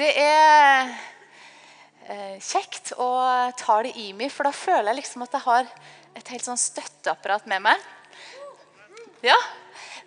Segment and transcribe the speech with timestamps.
[0.00, 0.90] det er
[2.08, 3.10] eh, kjekt å
[3.58, 5.72] ta det i meg, for da føler jeg liksom at jeg har
[6.16, 7.88] et helt sånn støtteapparat med meg.
[9.26, 9.36] Ja.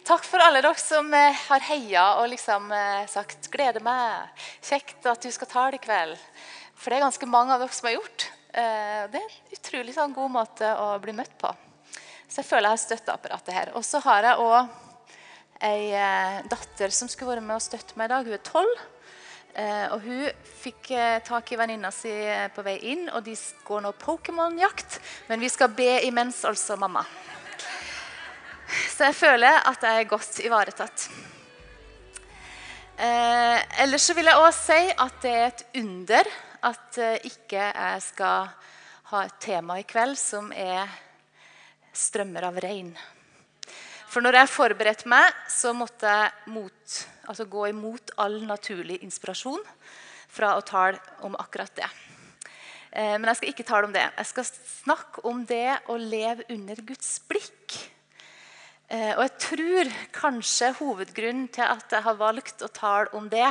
[0.03, 4.47] Takk for alle dere som eh, har heia og liksom eh, sagt 'gleder meg'.
[4.65, 6.17] Kjekt at du skal ta det i kveld.
[6.73, 8.25] For det er ganske mange av dere som har gjort.
[8.53, 11.49] Det er en utrolig sånn, god måte å bli møtt på.
[12.27, 13.71] Så jeg føler jeg har støtteapparatet her.
[13.79, 14.67] Og så har jeg òg
[15.63, 18.29] ei datter som skulle være med og støtte meg i dag.
[18.29, 18.83] Hun er tolv.
[19.53, 20.23] Eh, og hun
[20.63, 23.35] fikk eh, tak i venninna si eh, på vei inn, og de
[23.67, 24.97] går nå Pokémon-jakt.
[25.27, 27.03] Men vi skal be imens, altså, mamma.
[28.89, 31.05] Så jeg føler at jeg er godt ivaretatt.
[32.97, 36.33] Eh, ellers så vil jeg også si at det er et under
[36.63, 38.51] at ikke jeg skal
[39.11, 40.89] ha et tema i kveld som er
[41.93, 42.93] strømmer av regn.
[44.13, 46.95] For når jeg forberedte meg, så måtte jeg mot,
[47.25, 49.63] altså gå imot all naturlig inspirasjon
[50.29, 51.87] fra å tale om akkurat det.
[52.91, 54.03] Eh, men jeg skal ikke tale om det.
[54.19, 57.79] Jeg skal snakke om det å leve under Guds blikk.
[58.85, 63.49] Eh, og jeg tror kanskje hovedgrunnen til at jeg har valgt å tale om det,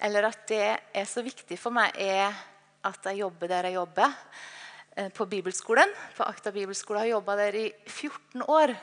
[0.00, 0.64] eller at det
[0.96, 2.32] er så viktig for meg, er
[2.88, 4.16] at jeg jobber der jeg jobber.
[4.96, 5.92] eh, På bibelskolen.
[6.16, 8.76] På Akta bibelskole har jeg jobba der i 14 år.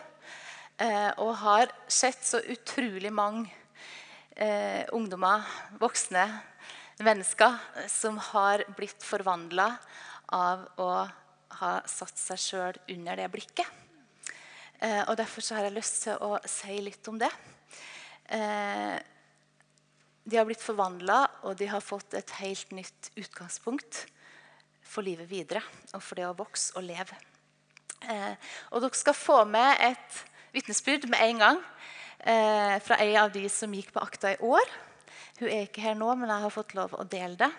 [0.82, 3.50] Eh, Og har sett så utrolig mange
[4.36, 5.46] eh, ungdommer,
[5.80, 6.26] voksne
[7.02, 7.58] mennesker
[7.90, 9.68] som har blitt forvandla
[10.38, 10.90] av å
[11.62, 13.68] ha satt seg sjøl under det blikket.
[14.82, 17.32] Eh, og Derfor har jeg lyst til å si litt om det.
[20.22, 24.06] De har blitt forvandla, og de har fått et helt nytt utgangspunkt
[24.88, 25.60] for livet videre
[25.92, 27.18] og for det å vokse og leve.
[28.72, 30.22] Og dere skal få med et
[30.56, 31.60] vitnesbyrd med en gang
[32.20, 34.74] eh, fra ei av de som gikk på akta i år.
[35.40, 37.52] Hun er ikke her nå, men jeg har fått lov å dele det.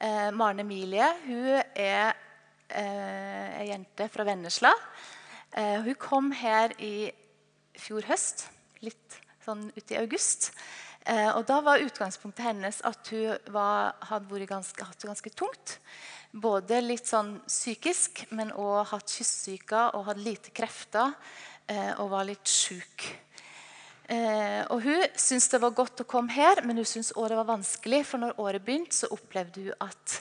[0.00, 2.14] Eh, Maren Emilie hun er
[2.68, 4.72] eh, jente fra Vennesla.
[5.52, 7.10] Eh, hun kom her i
[7.80, 8.46] fjor høst,
[8.84, 10.50] litt sånn uti august.
[11.04, 15.78] Eh, og Da var utgangspunktet hennes at hun var, hadde ganske, hatt det ganske tungt.
[16.30, 21.16] Både litt sånn psykisk, men òg hatt kystsyke og hadde lite krefter.
[21.70, 23.04] Eh, og var litt sjuk.
[24.10, 27.46] Eh, og Hun syntes det var godt å komme her, men hun syntes året var
[27.52, 28.02] vanskelig.
[28.08, 30.16] For når året begynte, så opplevde hun at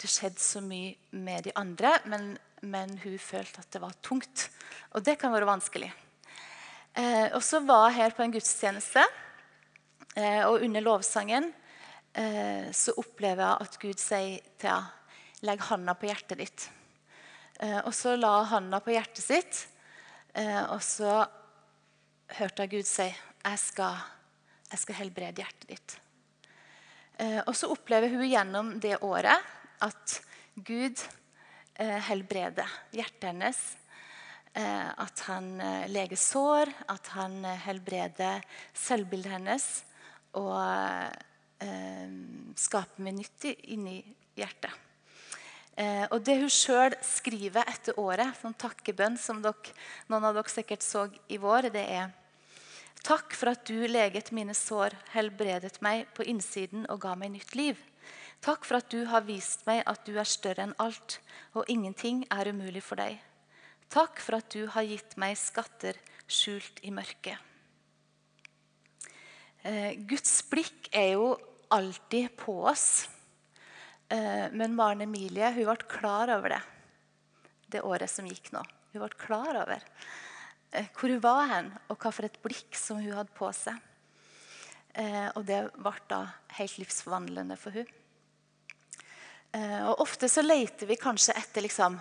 [0.00, 1.92] det skjedde så mye med de andre.
[2.08, 2.30] Men,
[2.64, 4.48] men hun følte at det var tungt.
[4.96, 5.90] Og det kan være vanskelig.
[6.94, 9.04] Eh, og så var jeg her på en gudstjeneste,
[10.46, 11.48] og under lovsangen
[12.70, 16.66] så opplever jeg at Gud sier til henne Legg handa på hjertet ditt.
[17.82, 19.58] Og så la handa på hjertet sitt,
[20.34, 21.20] og så
[22.38, 23.06] hørte jeg Gud si
[23.44, 24.00] jeg skal,
[24.72, 25.96] jeg skal helbrede hjertet ditt.
[27.20, 29.52] Eh, og så opplever hun gjennom det året
[29.84, 30.16] at
[30.54, 30.98] Gud
[31.78, 33.60] eh, helbreder hjertet hennes.
[34.54, 39.68] Eh, at han eh, leger sår, at han eh, helbreder selvbildet hennes.
[40.40, 40.56] Og
[41.62, 42.16] eh,
[42.58, 44.00] skaper meg nytt inni
[44.38, 44.72] hjertet.
[45.74, 49.74] Eh, og det hun sjøl skriver etter året, som takkebønn, som dere,
[50.06, 52.12] noen av dere sikkert så i vår, det er
[53.04, 57.50] Takk for at du leget mine sår, helbredet meg på innsiden og ga meg nytt
[57.52, 57.76] liv.
[58.40, 61.18] Takk for at du har vist meg at du er større enn alt,
[61.52, 63.18] og ingenting er umulig for deg.
[63.92, 67.36] Takk for at du har gitt meg skatter skjult i mørket.
[69.64, 71.34] Eh, Guds blikk er jo
[71.72, 73.04] alltid på oss.
[74.08, 76.62] Eh, men Maren Emilie hun ble klar over det
[77.72, 78.60] det året som gikk nå.
[78.92, 79.80] Hun ble klar over
[80.70, 83.80] eh, hvor hun var hen, og hva for et blikk som hun hadde på seg.
[84.94, 86.20] Eh, og det ble da
[86.60, 87.92] helt livsforvandlende for hun.
[89.54, 91.94] Og Ofte så leter vi kanskje etter liksom,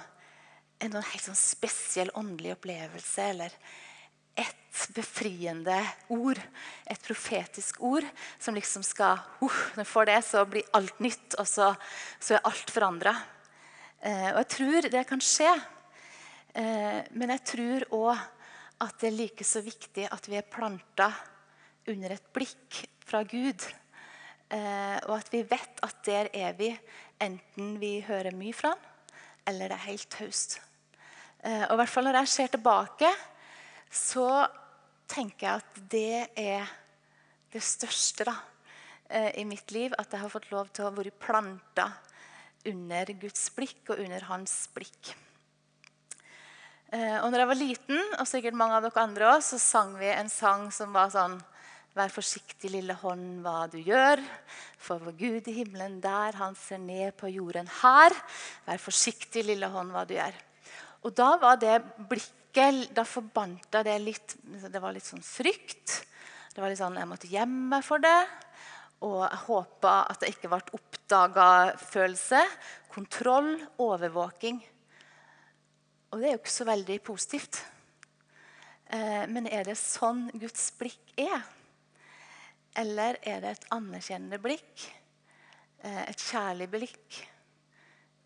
[0.82, 3.54] en sånn helt sånn spesiell åndelig opplevelse eller
[4.36, 5.78] et befriende
[6.14, 6.40] ord,
[6.90, 8.06] et profetisk ord,
[8.40, 11.74] som liksom skal uh, Når du får det, så blir alt nytt, og så,
[12.20, 13.16] så er alt forandra.
[14.04, 15.52] Eh, og jeg tror det kan skje.
[16.60, 18.26] Eh, men jeg tror òg
[18.84, 21.08] at det er like så viktig at vi er planta
[21.88, 23.64] under et blikk fra Gud.
[24.54, 26.70] Eh, og at vi vet at der er vi,
[27.24, 28.90] enten vi hører mye fra han,
[29.48, 30.60] eller det er helt taust.
[31.44, 33.10] Eh, og i hvert fall når jeg ser tilbake,
[33.94, 34.28] så
[35.10, 36.72] tenker jeg at det er
[37.54, 38.36] det største da,
[39.10, 39.94] eh, i mitt liv.
[39.98, 41.92] At jeg har fått lov til å være planta
[42.70, 45.14] under Guds blikk og under hans blikk.
[46.94, 49.96] Eh, og når jeg var liten, og sikkert mange av dere andre også, så sang
[49.98, 51.42] vi en sang som var sånn
[51.94, 54.18] Vær forsiktig, lille hånd, hva du gjør.
[54.82, 58.16] For vår Gud i himmelen der, han ser ned på jorden her.
[58.66, 60.40] Vær forsiktig, lille hånd, hva du gjør.
[61.06, 61.76] Og da var det
[62.10, 64.34] blikket Da forbandt jeg det litt
[64.70, 66.04] Det var litt sånn frykt.
[66.54, 68.28] Det var litt sånn, Jeg måtte gjemme meg for det.
[69.02, 71.48] Og jeg håpa at det ikke ble oppdaga
[71.82, 72.44] følelse.
[72.94, 74.62] Kontroll, overvåking.
[76.14, 77.64] Og det er jo ikke så veldig positivt.
[78.86, 81.42] Eh, men er det sånn Guds blikk er?
[82.78, 84.88] Eller er det et anerkjennende blikk?
[85.82, 87.20] Eh, et kjærlig blikk?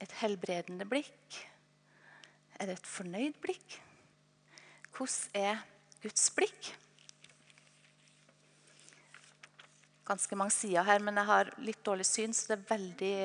[0.04, 1.44] Et helbredende blikk?
[2.60, 3.87] Er det et fornøyd blikk?
[4.98, 5.60] Hvordan er
[6.02, 6.72] Guds blikk?
[10.08, 13.18] Ganske mange sider her, men jeg har litt dårlig syn, så det er veldig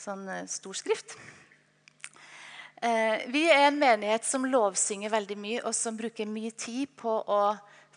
[0.00, 1.12] sånn eh, stor skrift.
[2.80, 7.18] Eh, vi er en menighet som lovsynger veldig mye, og som bruker mye tid på
[7.20, 7.42] å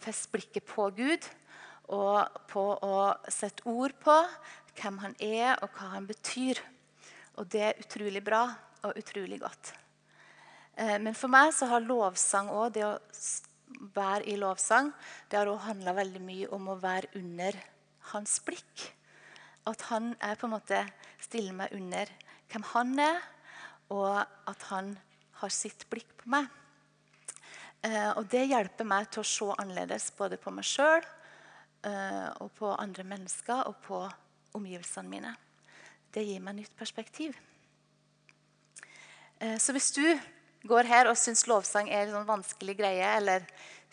[0.03, 1.31] feste blikket på Gud.
[1.95, 2.99] Og på å
[3.31, 4.19] sette ord på
[4.81, 6.59] hvem han er, og hva han betyr.
[7.39, 8.49] Og det er utrolig bra
[8.83, 9.77] og utrolig godt.
[10.75, 12.97] Eh, men for meg så har lovsang òg, det å
[13.95, 14.91] være i lovsang,
[15.31, 17.55] det har òg handla veldig mye om å være under
[18.11, 18.89] hans blikk.
[19.65, 20.83] At han er på en måte
[21.23, 22.11] stiller meg under
[22.51, 23.23] hvem han er,
[23.95, 24.93] og at han
[25.39, 26.51] har sitt blikk på meg.
[27.85, 31.01] Eh, og det hjelper meg til å se annerledes både på meg sjøl
[31.85, 34.03] eh, og på andre mennesker og på
[34.57, 35.35] omgivelsene mine.
[36.11, 37.35] Det gir meg nytt perspektiv.
[39.59, 40.05] Så hvis du
[40.67, 43.45] går her og syns lovsang er en sånn vanskelig greie eller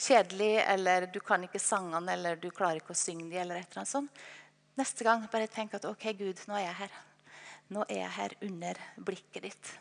[0.02, 3.68] kjedelig, eller du kan ikke sangene, eller du klarer ikke å synge de, eller et
[3.68, 4.22] eller annet sånt,
[4.80, 7.00] neste gang bare tenk at OK, Gud, nå er jeg her.
[7.72, 9.72] Nå er jeg her under blikket ditt.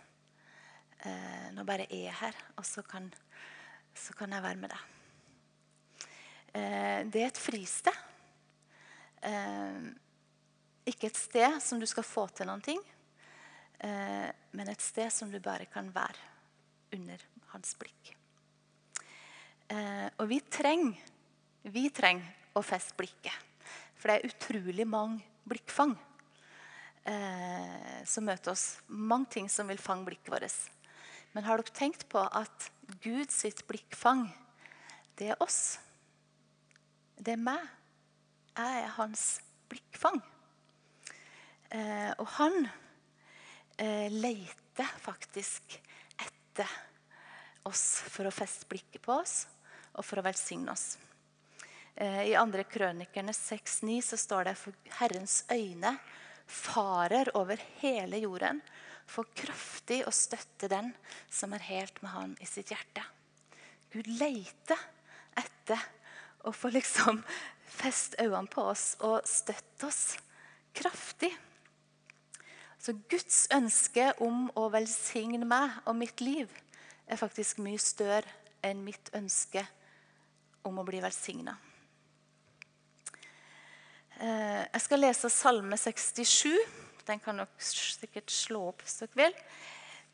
[1.08, 3.08] Eh, nå bare er jeg her, og så kan,
[3.98, 6.08] så kan jeg være med deg.
[6.52, 8.02] Eh, det er et fristed.
[9.26, 9.92] Eh,
[10.92, 12.82] ikke et sted som du skal få til noen ting,
[13.80, 16.31] eh, men et sted som du bare kan være
[16.96, 17.24] under
[17.54, 18.16] hans blikk.
[19.72, 20.98] Eh, og vi trenger,
[21.72, 23.36] vi trenger å feste blikket.
[23.96, 25.94] For det er utrolig mange blikkfang
[27.08, 28.66] eh, som møter oss.
[28.88, 30.58] Mange ting som vil fange blikket vårt.
[31.32, 32.68] Men har dere tenkt på at
[33.04, 34.26] Gud sitt blikkfang,
[35.16, 35.78] det er oss?
[37.16, 37.64] Det er meg.
[38.58, 39.26] Jeg er hans
[39.72, 40.20] blikkfang.
[41.72, 42.66] Eh, og han
[43.82, 45.80] leter faktisk
[46.52, 46.68] etter
[47.64, 49.46] oss for å feste blikket på oss
[49.96, 50.98] og for å velsigne oss.
[51.96, 55.96] Eh, I andre krønikerne 6,9 så står det for Herrens øyne
[56.52, 58.60] farer over hele jorden
[59.08, 60.92] for kraftig å støtte den
[61.32, 63.04] som er helt med ham i sitt hjerte.
[63.92, 64.80] Gud leter
[65.40, 65.80] etter
[66.48, 67.22] å få liksom
[67.72, 70.04] feste øynene på oss og støtte oss
[70.76, 71.32] kraftig.
[72.82, 76.50] Så Guds ønske om å velsigne meg og mitt liv
[77.06, 78.26] er faktisk mye større
[78.66, 79.62] enn mitt ønske
[80.66, 81.54] om å bli velsigna.
[84.18, 86.58] Eh, jeg skal lese Salme 67.
[87.06, 89.38] Den kan dere sikkert slå opp hvis dere vil.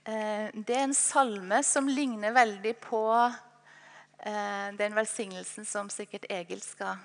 [0.07, 6.63] Eh, det er en salme som ligner veldig på eh, den velsignelsen som sikkert Egil
[6.63, 6.99] skal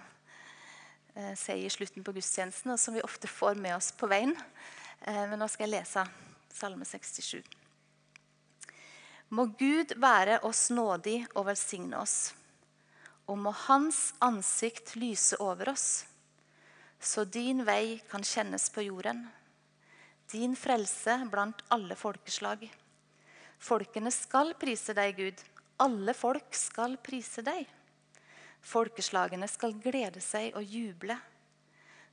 [1.36, 4.32] si i slutten på gudstjenesten, og som vi ofte får med oss på veien.
[5.06, 6.04] Men nå skal jeg lese
[6.52, 7.42] Salme 67.
[9.32, 12.32] Må Gud være oss nådig og velsigne oss.
[13.26, 16.02] Og må Hans ansikt lyse over oss
[17.02, 19.24] så din vei kan kjennes på jorden.
[20.30, 22.62] Din frelse blant alle folkeslag.
[23.58, 25.42] Folkene skal prise deg, Gud.
[25.82, 27.66] Alle folk skal prise deg.
[28.62, 31.16] Folkeslagene skal glede seg og juble.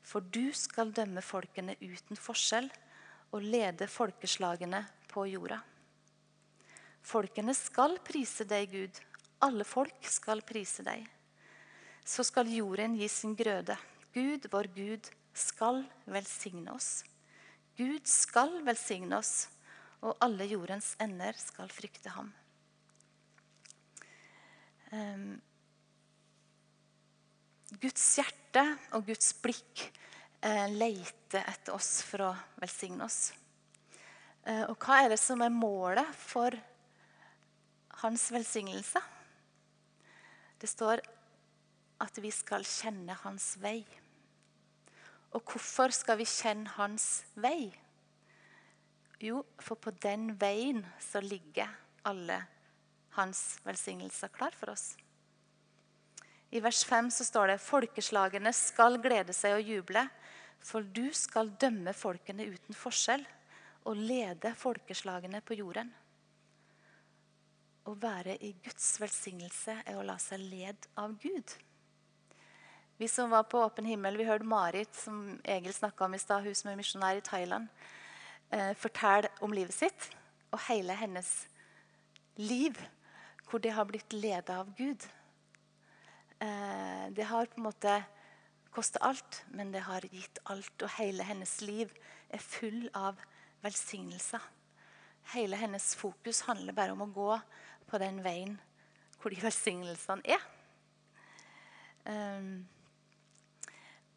[0.01, 2.71] For du skal dømme folkene uten forskjell
[3.31, 5.59] og lede folkeslagene på jorda.
[7.05, 8.99] Folkene skal prise deg, Gud.
[9.45, 11.05] Alle folk skal prise deg.
[12.05, 13.77] Så skal jorden gi sin grøde.
[14.13, 17.03] Gud, vår Gud, skal velsigne oss.
[17.77, 19.47] Gud skal velsigne oss,
[20.03, 22.31] og alle jordens ender skal frykte ham.
[24.91, 25.37] Um,
[27.77, 28.63] Guds hjerte
[28.97, 29.85] og Guds blikk
[30.71, 33.33] leter etter oss for å velsigne oss.
[34.47, 36.55] Uh, og hva er det som er målet for
[38.03, 39.01] hans velsignelse?
[40.59, 41.03] Det står
[41.99, 43.81] at vi skal kjenne hans vei.
[45.35, 47.69] Og hvorfor skal vi kjenne hans vei?
[49.19, 51.67] Jo, for på den veien så ligger
[52.07, 52.39] alle
[53.17, 54.93] hans velsignelser klar for oss.
[56.49, 60.05] I vers 5 så står det folkeslagene skal glede seg og juble,
[60.59, 63.23] for du skal dømme folkene uten forskjell
[63.87, 65.89] og lede folkeslagene på jorden.
[67.87, 71.55] Å være i Guds velsignelse er å la seg lede av Gud.
[72.99, 76.43] Vi som var på Åpen himmel, vi hørte Marit, som Egil snakka om i stad,
[76.43, 77.69] hun som er misjonær i Thailand,
[78.51, 80.09] eh, fortelle om livet sitt
[80.51, 81.29] og hele hennes
[82.35, 82.75] liv,
[83.47, 85.07] hvor det har blitt ledet av Gud.
[86.39, 87.95] Eh, det har på en måte
[88.73, 90.75] kosta alt, men det har gitt alt.
[90.81, 91.91] Og hele hennes liv
[92.29, 93.19] er full av
[93.63, 94.41] velsignelser.
[95.33, 97.31] Hele hennes fokus handler bare om å gå
[97.89, 98.57] på den veien
[99.19, 100.45] hvor de velsignelsene er.
[102.09, 102.63] Um,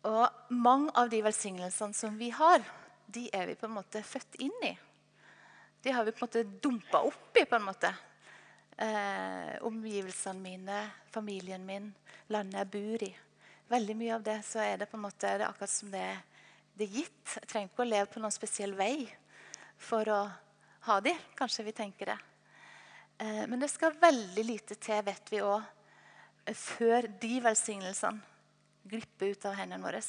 [0.08, 2.62] og mange av de velsignelsene som vi har,
[3.12, 4.72] de er vi på en måte født inn i.
[5.82, 7.44] De har vi på en måte dumpa opp i.
[7.44, 7.90] på en måte.
[8.78, 10.78] Eh, omgivelsene mine,
[11.10, 11.92] familien min,
[12.28, 13.10] landet jeg bor i.
[13.72, 16.04] Veldig mye av det så er det på en måte det akkurat som det,
[16.76, 17.36] det er gitt.
[17.38, 19.06] Jeg trenger ikke å leve på noen spesiell vei
[19.80, 20.18] for å
[20.88, 21.14] ha de.
[21.38, 22.18] Kanskje vi tenker det.
[23.24, 25.64] Eh, men det skal veldig lite til, vet vi òg,
[26.58, 28.20] før de velsignelsene
[28.92, 30.00] glipper ut av hendene våre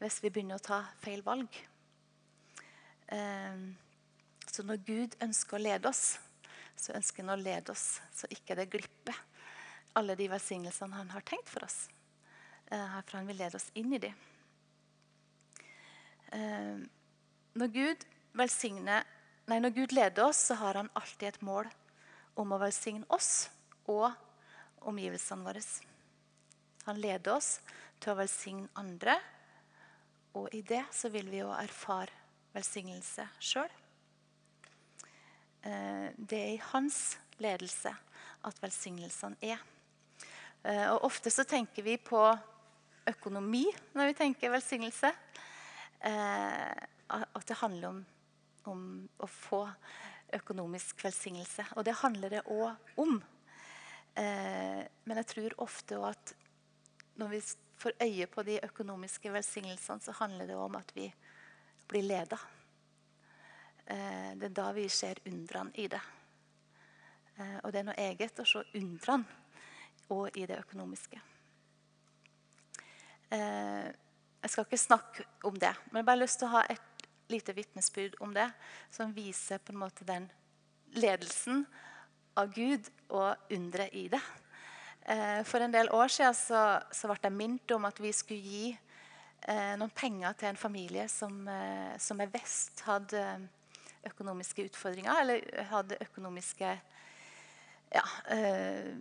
[0.00, 1.60] hvis vi begynner å ta feil valg.
[3.12, 3.62] Eh,
[4.50, 6.16] så når Gud ønsker å lede oss,
[6.74, 9.14] så ønsker han å lede oss så ikke det glipper
[10.00, 11.84] alle de velsignelsene han har tenkt for oss.
[12.70, 14.14] Eh, for han vil lede oss inn i dem.
[16.32, 16.76] Eh,
[17.58, 18.06] når Gud
[18.38, 19.08] velsigner
[19.50, 21.66] Nei, når Gud leder oss, så har han alltid et mål
[22.38, 23.48] om å velsigne oss
[23.90, 24.12] og
[24.86, 25.62] omgivelsene våre.
[26.86, 27.48] Han leder oss
[27.98, 29.16] til å velsigne andre,
[30.38, 32.14] og i det så vil vi jo erfare
[32.54, 33.74] velsignelse sjøl.
[35.66, 37.90] Eh, det er i hans ledelse
[38.46, 39.58] at velsignelsene er.
[40.92, 42.22] Og Ofte så tenker vi på
[43.10, 43.64] økonomi
[43.96, 45.12] når vi tenker velsignelse.
[46.00, 48.04] Eh, at det handler om,
[48.70, 48.84] om
[49.18, 49.64] å få
[50.38, 51.66] økonomisk velsignelse.
[51.76, 53.16] Og det handler det òg om.
[54.14, 56.32] Men jeg tror ofte at
[57.18, 57.40] når vi
[57.80, 61.08] får øye på de økonomiske velsignelsene, så handler det om at vi
[61.88, 62.38] blir leda.
[63.86, 66.00] Eh, det er da vi ser undrene i det.
[67.36, 69.38] Eh, og det er noe eget å se undrene
[70.10, 71.20] og i det økonomiske.
[73.30, 73.88] Eh,
[74.40, 77.06] jeg skal ikke snakke om det, men jeg har bare lyst til å ha et
[77.30, 78.48] lite vitnesbyrd om det,
[78.90, 80.26] som viser på en måte den
[80.96, 81.66] ledelsen
[82.40, 84.22] av Gud og underet i det.
[85.46, 86.62] For en del år siden så,
[86.94, 88.66] så ble jeg minnet om at vi skulle gi
[89.48, 93.24] eh, noen penger til en familie som, eh, som er vest hadde
[94.10, 96.70] økonomiske utfordringer, eller hadde økonomiske
[97.90, 98.92] ja, eh,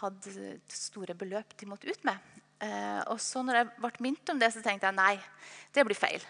[0.00, 2.18] hadde store beløp de måtte ut med.
[2.60, 5.14] Eh, og så når jeg ble minnet om det, så tenkte jeg nei,
[5.74, 6.24] det blir feil.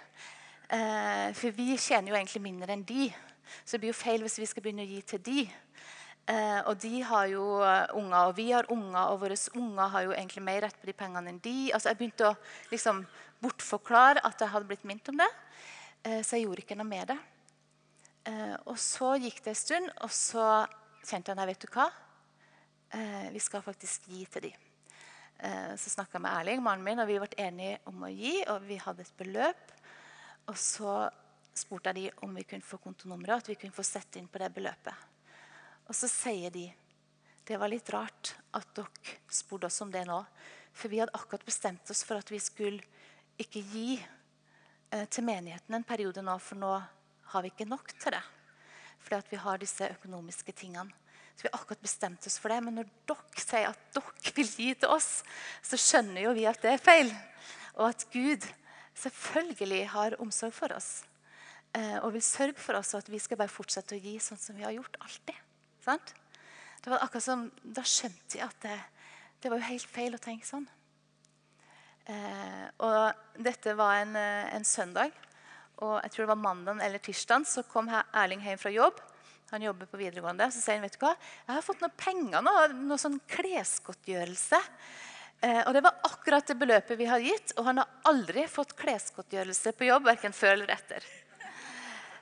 [0.71, 3.09] Eh, for vi tjener jo egentlig mindre enn de.
[3.65, 5.45] Så det blir jo feil hvis vi skal begynne å gi til de.
[6.31, 7.45] Eh, og de har jo
[7.99, 10.95] unger, og vi har unger, og våre unger har jo egentlig mer rett på de
[10.95, 11.57] pengene enn de.
[11.75, 12.39] Altså Jeg begynte å
[12.71, 13.03] liksom
[13.43, 15.31] bortforklare at jeg hadde blitt minnet om det.
[16.05, 17.19] Eh, så jeg gjorde ikke noe med det.
[18.31, 20.47] Eh, og så gikk det en stund, og så
[21.03, 21.91] kjente jeg nei, vet du hva?
[22.97, 24.70] Eh, vi skal faktisk gi til dem.
[25.43, 28.35] Eh, så snakka jeg med Erling, mannen min, og vi ble enige om å gi.
[28.53, 29.73] Og vi hadde et beløp.
[30.51, 30.95] Og så
[31.57, 34.41] spurte jeg de om vi kunne få kontonummeret, at vi kunne få sette inn på
[34.43, 35.09] det beløpet.
[35.89, 36.69] Og så sier de
[37.49, 40.19] det var litt rart at dere spurte oss om det nå.
[40.77, 42.85] For vi hadde akkurat bestemt oss for at vi skulle
[43.41, 46.77] ikke gi eh, til menigheten en periode nå, for nå
[47.33, 48.23] har vi ikke nok til det.
[49.01, 50.93] Fordi at vi har disse økonomiske tingene.
[51.41, 52.59] Så Vi har akkurat bestemt oss for det.
[52.61, 55.23] Men når dere sier at dere vil gi til oss,
[55.65, 57.13] så skjønner jo vi at det er feil.
[57.79, 58.45] Og at Gud
[59.01, 60.91] selvfølgelig har omsorg for oss.
[61.73, 64.41] Eh, og vil sørge for oss og at vi skal bare fortsette å gi sånn
[64.43, 65.41] som vi har gjort alltid.
[65.81, 66.13] Sant?
[66.85, 68.77] Det var akkurat som, Da skjønte jeg at det,
[69.41, 70.69] det var jo helt feil å tenke sånn.
[72.05, 75.17] Eh, og dette var en, eh, en søndag
[75.81, 78.99] og jeg tror det var mandag eller tirsdag så kom Erling hjem fra jobb.
[79.51, 80.51] Han jobber på videregående.
[80.55, 81.15] Så sier han vet du hva,
[81.47, 84.61] jeg har fått noen penger nå, noe sånn klesgodtgjørelse.
[85.41, 87.55] Eh, og Det var akkurat det beløpet vi har gitt.
[87.59, 91.07] Og han har aldri fått klesgodtgjørelse på jobb, verken før eller etter.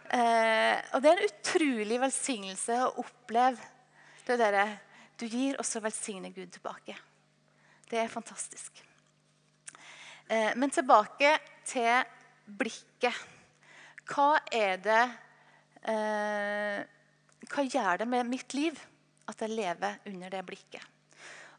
[0.09, 3.61] Eh, og Det er en utrolig velsignelse å oppleve
[4.29, 4.77] det der,
[5.19, 6.95] du gir, og så Gud tilbake.
[7.89, 8.85] Det er fantastisk.
[10.29, 12.05] Eh, men tilbake til
[12.45, 13.17] blikket.
[14.09, 15.03] Hva er det
[15.89, 16.85] eh,
[17.47, 18.79] Hva gjør det med mitt liv
[19.31, 20.83] at jeg lever under det blikket?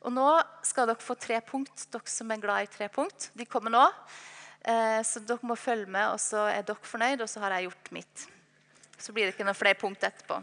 [0.04, 0.28] Og nå
[0.64, 3.32] skal dere få tre punkt, dere som er glad i tre punkt.
[3.36, 3.86] De kommer nå.
[4.62, 7.68] Eh, så dere må følge med, og så er dere fornøyd, og så har jeg
[7.68, 8.26] gjort mitt.
[9.00, 10.40] Så blir det ikke noen flere punkt etterpå.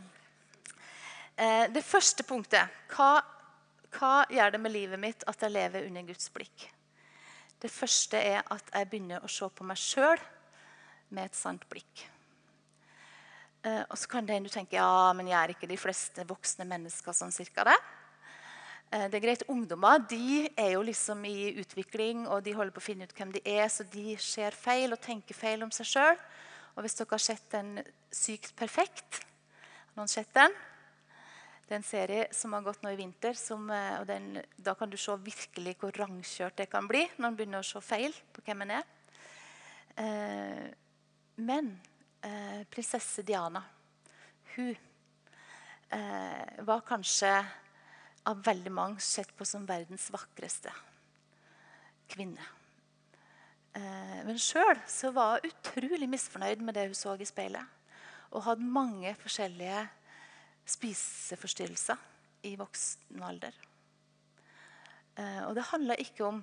[1.37, 3.21] Eh, det første punktet hva,
[3.97, 6.69] hva gjør det med livet mitt at jeg lever under Guds blikk?
[7.61, 10.21] Det første er at jeg begynner å se på meg sjøl
[11.09, 12.07] med et sant blikk.
[13.67, 16.67] Eh, og så kan det du tenke ja, men jeg er ikke de fleste voksne
[16.69, 17.77] mennesker sånn cirka det?
[18.93, 22.83] Eh, det er greit, Ungdommer de er jo liksom i utvikling og de holder på
[22.85, 25.91] å finne ut hvem de er, så de ser feil og tenker feil om seg
[25.91, 26.21] sjøl.
[26.77, 27.79] Og hvis dere har sett den
[28.17, 29.19] Sykt perfekt
[29.97, 30.53] noen sett den?
[31.67, 33.35] Det er en serie som har gått nå i vinter.
[33.37, 37.29] Som, eh, og den, da kan du se virkelig hvor rangkjørt det kan bli når
[37.29, 38.87] en begynner å se feil på hvem en er.
[41.37, 41.71] Men
[42.27, 43.63] eh, prinsesse Diana
[44.57, 44.77] hun
[45.89, 47.33] eh, var kanskje
[48.27, 50.73] av veldig mange sett på som verdens vakreste
[52.11, 52.43] kvinne.
[53.77, 54.79] Eh, men sjøl
[55.15, 57.75] var hun utrolig misfornøyd med det hun så i speilet.
[58.33, 59.85] Og hadde mange forskjellige
[60.67, 62.01] spiseforstyrrelser
[62.49, 63.55] i voksen alder.
[65.17, 66.43] Eh, og det handla ikke om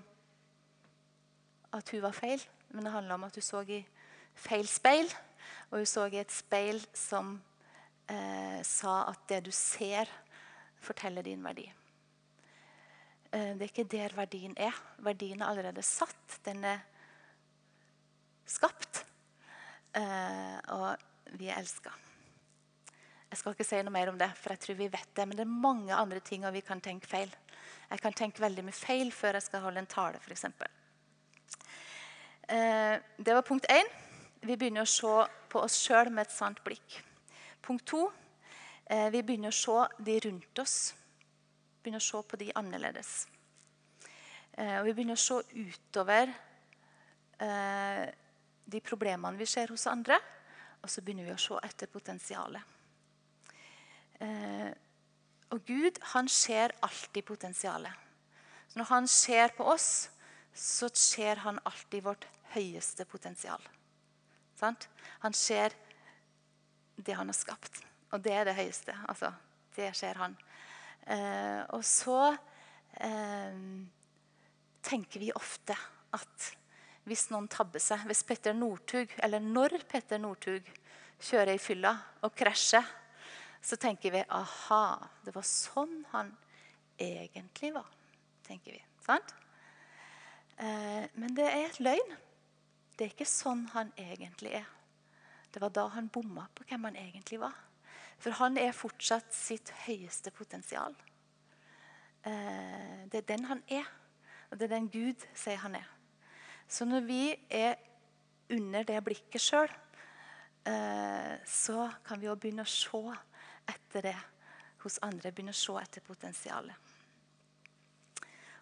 [1.74, 3.82] at hun var feil, men det handla om at hun så i
[4.38, 5.10] feil speil.
[5.72, 7.36] Og hun så i et speil som
[8.10, 10.10] eh, sa at det du ser,
[10.84, 11.66] forteller din verdi.
[13.32, 14.78] Eh, det er ikke der verdien er.
[15.02, 16.40] Verdien er allerede satt.
[16.46, 16.84] Den er
[18.46, 19.06] skapt.
[19.98, 21.94] Eh, og vi er elska.
[23.34, 25.26] Jeg skal ikke si noe mer om det, for jeg tror vi vet det.
[25.26, 27.32] Men det er mange andre ting og vi kan tenke feil.
[27.90, 30.46] Jeg kan tenke veldig mye feil før jeg skal holde en tale, f.eks.
[32.54, 33.90] Eh, det var punkt én.
[34.44, 35.12] Vi begynner å se
[35.48, 36.98] på oss sjøl med et sant blikk.
[37.64, 38.02] Punkt to.
[38.92, 40.94] Eh, vi begynner å se de rundt oss.
[41.80, 43.12] Begynner å se på de annerledes.
[44.52, 46.34] Eh, og vi begynner å se utover
[47.40, 48.04] eh,
[48.68, 50.18] de problemene vi ser hos andre,
[50.84, 52.72] og så begynner vi å se etter potensialet.
[55.52, 57.92] Og Gud han ser alltid potensialet.
[58.72, 59.90] Så når han ser på oss,
[60.56, 63.60] så ser han alltid vårt høyeste potensial.
[64.64, 64.88] Sant?
[65.26, 65.76] Han ser
[66.96, 67.82] det han har skapt,
[68.14, 68.96] og det er det høyeste.
[69.12, 69.34] Altså,
[69.76, 70.38] det ser han.
[71.04, 72.20] Eh, og så
[73.04, 73.58] eh,
[74.86, 75.76] tenker vi ofte
[76.16, 76.52] at
[77.04, 80.70] hvis noen tabber seg Hvis Petter Northug, eller når Petter Northug
[81.20, 81.92] kjører i fylla
[82.24, 82.86] og krasjer,
[83.64, 84.86] så tenker vi aha,
[85.24, 86.32] det var sånn han
[87.00, 87.90] egentlig var.
[88.48, 88.80] tenker vi.
[89.04, 89.36] Sant?
[90.60, 92.16] Eh, men det er et løgn.
[92.94, 94.68] Det er ikke sånn han egentlig er.
[95.54, 97.56] Det var da han bomma på hvem han egentlig var.
[98.22, 100.96] For han er fortsatt sitt høyeste potensial.
[102.24, 103.90] Eh, det er den han er.
[104.52, 105.90] Og det er den Gud sier han er.
[106.68, 107.76] Så når vi er
[108.54, 109.72] under det blikket sjøl,
[110.70, 113.02] eh, så kan vi jo begynne å se
[113.74, 114.18] etter det
[114.86, 115.32] hos andre.
[115.32, 116.92] Begynne å se etter potensialet.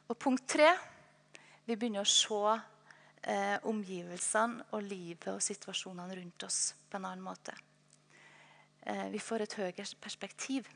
[0.07, 0.71] Og punkt tre
[1.67, 2.70] vi begynner å se
[3.21, 7.55] eh, omgivelsene og livet og situasjonene rundt oss på en annen måte.
[8.81, 10.69] Eh, vi får et høyere perspektiv.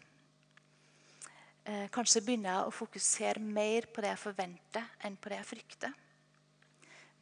[1.66, 5.52] Eh, kanskje begynner jeg å fokusere mer på det jeg forventer, enn på det jeg
[5.56, 6.02] frykter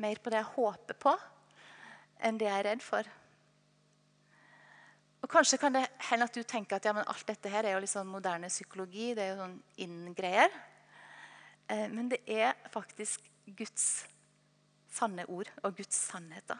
[0.01, 1.13] mer på det jeg håper på,
[2.23, 3.09] enn det jeg er redd for.
[5.23, 7.83] Og Kanskje kan det hende at du tenker at ja, alt dette her er jo
[7.83, 9.13] litt sånn moderne psykologi.
[9.15, 10.51] Det er jo sånn inn-greier.
[11.71, 13.23] Eh, men det er faktisk
[13.55, 14.03] Guds
[14.93, 16.59] sanne ord og Guds sannheter.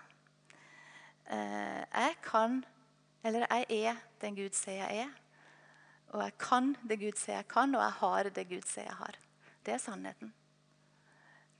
[1.30, 2.62] Eh, jeg kan,
[3.24, 5.20] eller jeg er den Gud sier jeg er.
[6.14, 9.00] Og jeg kan det Gud sier jeg kan, og jeg har det Gud sier jeg
[9.00, 9.20] har.
[9.66, 10.34] Det er sannheten.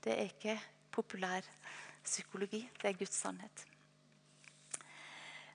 [0.04, 0.58] Det er ikke
[0.92, 1.46] populær
[2.04, 2.62] psykologi.
[2.80, 3.64] Det er Guds sannhet.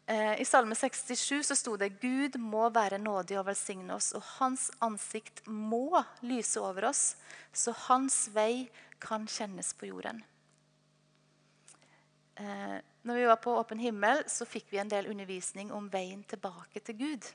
[0.10, 4.26] Eh, I Salme 67 så sto det Gud må være nådig og velsigne oss, og
[4.40, 7.14] hans ansikt må lyse over oss,
[7.54, 10.24] så hans vei kan kjennes på jorden.
[12.40, 16.22] Eh, når vi var på Åpen himmel, så fikk vi en del undervisning om veien
[16.24, 17.26] tilbake til Gud.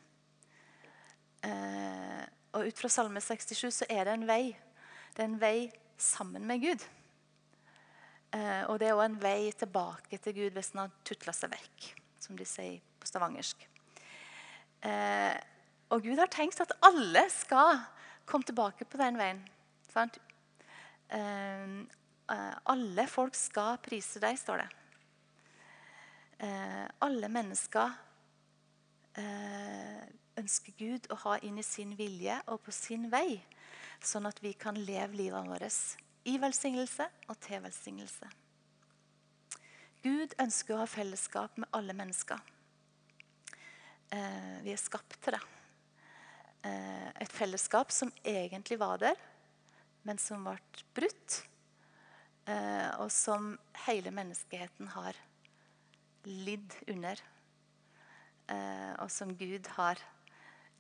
[1.45, 2.23] Eh,
[2.55, 4.55] og Ut fra Salme 67 så er det en vei.
[5.13, 5.59] Det er en vei
[6.01, 6.85] sammen med Gud.
[8.35, 11.53] Eh, og det er òg en vei tilbake til Gud hvis en har tutla seg
[11.53, 11.91] vekk,
[12.23, 13.67] som de sier på stavangersk.
[14.89, 15.35] Eh,
[15.93, 17.77] og Gud har tenkt at alle skal
[18.25, 19.45] komme tilbake på den veien.
[19.93, 20.17] Sant?
[21.13, 21.77] Eh,
[22.33, 24.71] eh alle folk skal prise deg, står det.
[26.45, 27.93] Eh, alle mennesker
[29.17, 30.03] eh,
[30.37, 33.41] ønsker Gud å ha inn i sin vilje og på sin vei.
[34.05, 38.29] sånn at vi kan leve livet vårt i velsignelse og til velsignelse.
[40.05, 42.41] Gud ønsker å ha fellesskap med alle mennesker.
[44.13, 45.41] Eh, vi er skapt til det.
[46.69, 49.17] Eh, et fellesskap som egentlig var der,
[50.05, 50.59] men som ble
[50.93, 51.41] brutt.
[52.45, 53.55] Eh, og som
[53.87, 55.17] hele menneskeheten har
[56.27, 57.21] lidd under.
[58.47, 60.01] Eh, og som Gud har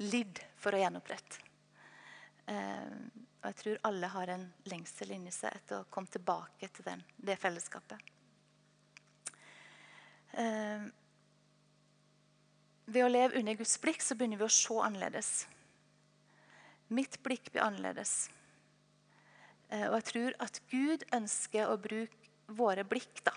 [0.02, 1.40] lidd for å gjenopprette.
[2.50, 2.90] Eh,
[3.44, 7.02] og jeg tror alle har en lengsel inni seg etter å komme tilbake til den,
[7.16, 8.12] det fellesskapet.
[10.35, 10.87] Eh,
[12.85, 15.33] ved å leve under Guds blikk så begynner vi å se annerledes.
[16.92, 18.28] Mitt blikk blir annerledes.
[19.70, 23.33] Eh, og jeg tror at Gud ønsker å bruke våre blikk, da,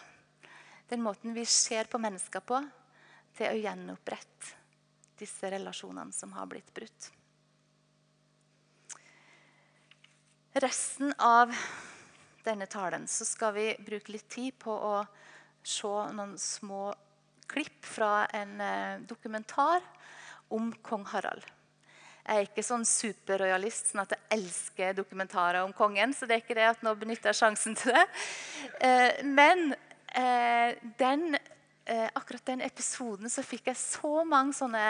[0.88, 2.62] den måten vi ser på mennesker på,
[3.38, 4.56] til å gjenopprette
[5.18, 7.10] disse relasjonene som har blitt brutt.
[10.58, 11.54] Resten av
[12.46, 14.96] denne talen så skal vi bruke litt tid på å
[15.68, 16.90] se noen små
[17.48, 19.84] klipp fra en eh, dokumentar
[20.54, 21.44] om kong Harald.
[22.28, 26.14] Jeg er ikke sånn superrojalist sånn at jeg elsker dokumentarer om kongen.
[26.14, 28.04] så det er ikke det at nå benytter jeg sjansen til det.
[28.84, 29.72] Eh, men
[30.18, 31.38] den,
[31.86, 34.82] akkurat den episoden så fikk jeg så mange sånne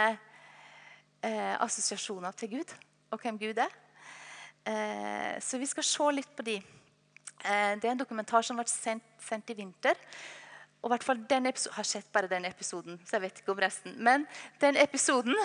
[1.59, 2.71] assosiasjoner til Gud
[3.11, 3.73] og hvem Gud er.
[4.67, 6.57] Eh, så vi skal se litt på de.
[6.57, 9.95] Eh, det er en dokumentar som ble sendt, sendt i vinter.
[10.83, 13.61] Og hvert fall den episoden, har sett bare den episoden, så jeg vet ikke om
[13.63, 13.95] resten.
[14.03, 14.27] Men
[14.61, 15.35] den episoden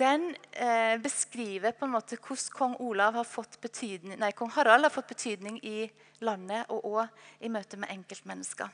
[0.00, 3.60] den eh, beskriver på en måte hvordan kong, Olav har fått
[4.18, 5.88] nei, kong Harald har fått betydning i
[6.20, 7.06] landet og òg
[7.40, 8.68] i møte med enkeltmennesker.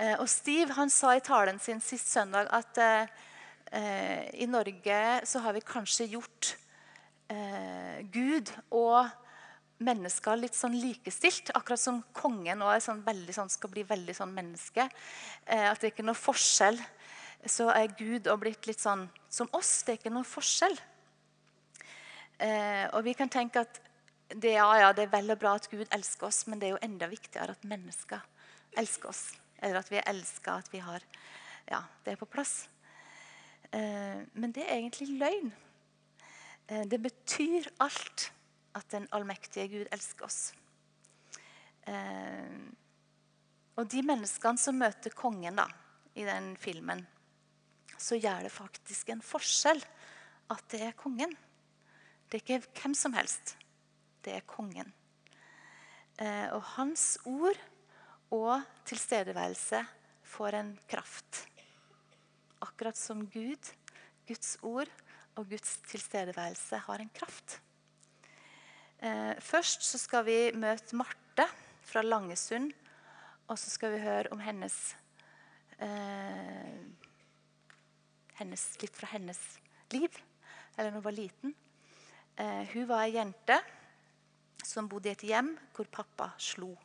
[0.00, 3.10] Eh, og Steve han sa i talen sin sist søndag at eh,
[3.76, 6.54] eh i Norge så har vi kanskje gjort
[7.28, 9.10] eh, Gud og
[9.80, 11.52] mennesker litt sånn likestilt.
[11.56, 14.88] Akkurat som kongen sånn sånn, skal bli veldig sånn menneske.
[15.46, 16.80] Eh, at det er ikke noe forskjell.
[17.48, 19.82] Så er Gud og blitt litt sånn som oss.
[19.82, 20.76] Det er ikke noe forskjell.
[22.40, 23.80] Eh, og vi kan tenke at
[24.30, 26.76] det, ja, ja, det er vel og bra at Gud elsker oss, men det er
[26.76, 28.20] jo enda viktigere at mennesker
[28.78, 29.24] elsker oss.
[29.60, 31.04] Eller at vi er elska, at vi har
[31.70, 32.64] Ja, det er på plass.
[33.70, 35.52] Eh, men det er egentlig løgn.
[36.66, 38.32] Eh, det betyr alt
[38.74, 40.40] at den allmektige Gud elsker oss.
[41.86, 42.58] Eh,
[43.78, 45.68] og de menneskene som møter kongen da,
[46.18, 47.04] i den filmen,
[48.00, 49.80] så gjør det faktisk en forskjell
[50.50, 51.36] at det er kongen.
[52.26, 53.54] Det er ikke hvem som helst.
[54.24, 54.90] Det er kongen.
[56.52, 57.56] Og hans ord
[58.30, 59.82] og tilstedeværelse
[60.22, 61.46] får en kraft.
[62.62, 63.72] Akkurat som Gud,
[64.28, 64.90] Guds ord,
[65.36, 67.60] og Guds tilstedeværelse har en kraft.
[69.00, 71.46] Eh, først skal vi møte Marte
[71.82, 72.72] fra Langesund.
[73.48, 74.94] Og så skal vi høre om hennes,
[75.78, 76.84] eh,
[78.38, 79.40] hennes Litt fra hennes
[79.90, 80.10] liv.
[80.76, 81.54] Eller da hun var liten.
[82.36, 83.58] Eh, hun var ei jente
[84.64, 86.76] som bodde i et hjem hvor pappa slo.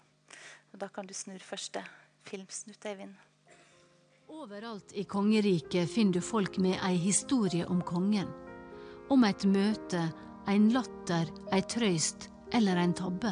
[0.75, 1.79] Og da kan du snurre første
[2.27, 3.15] filmsnutt, Eivind.
[4.27, 8.27] Overalt i kongeriket finner du folk med ei historie om kongen
[9.13, 10.01] om et møte,
[10.51, 13.31] en latter, ei trøyst eller en tabbe.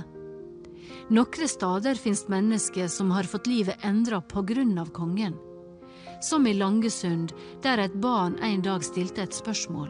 [1.11, 5.35] Nokre stader finnes mennesker som har fått livet endra av kongen.
[6.21, 9.89] Som i Langesund, der et barn en dag stilte et spørsmål.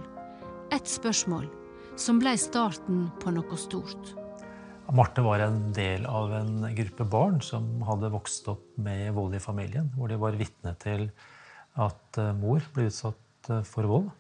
[0.72, 1.52] Et spørsmål
[1.96, 4.23] som ble starten på noe stort.
[4.92, 9.42] Marte var en del av en gruppe barn som hadde vokst opp med vold i
[9.42, 9.88] familien.
[9.96, 11.08] Hvor de var vitne til
[11.80, 14.12] at eh, mor ble utsatt eh, for vold.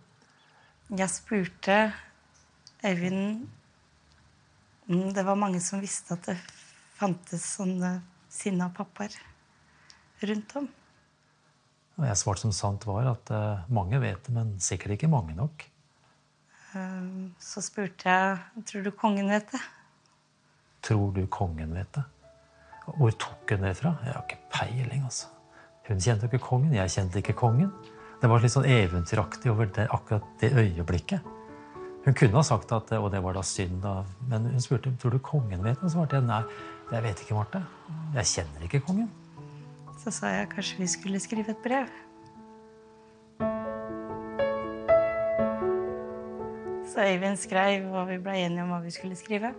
[0.93, 1.77] Jeg spurte
[2.83, 3.47] Øyvind
[4.91, 6.37] om det var mange som visste at det
[6.97, 7.93] fantes sånne
[8.31, 9.13] sinna pappaer
[10.23, 10.67] rundt om.
[11.99, 15.35] Og jeg svarte som sant var, at uh, mange vet det, men sikkert ikke mange
[15.37, 15.63] nok.
[17.39, 19.61] Så spurte jeg tror du kongen vet det.
[20.83, 22.03] Tror du kongen vet det?
[22.97, 23.93] Hvor tok hun det fra?
[24.03, 25.03] Jeg har ikke peiling.
[25.07, 25.29] altså.
[25.87, 27.71] Hun kjente jo ikke kongen, jeg kjente ikke kongen.
[28.21, 31.31] Det var litt sånn eventyraktig over det, akkurat det øyeblikket.
[32.03, 34.03] Hun kunne ha sagt at og det var da synd, da.
[34.27, 35.87] men hun spurte tror du kongen vet det.
[35.87, 36.41] Og svarte jeg nei,
[36.91, 37.63] jeg vet ikke, Marte.
[38.15, 39.11] Jeg kjenner ikke kongen.
[40.03, 41.91] Så sa jeg kanskje vi skulle skrive et brev.
[46.91, 49.53] Så Øyvind skrev, og vi ble enige om hva vi skulle skrive.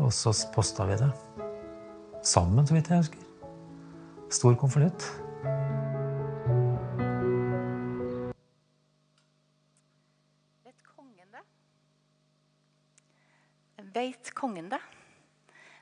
[0.00, 1.10] Og så posta vi det.
[2.24, 3.26] Sammen, så vidt jeg husker.
[4.30, 5.04] Stor konvolutt.
[13.90, 14.78] Veit kongen det?